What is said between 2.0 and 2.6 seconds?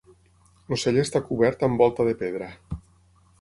de pedra.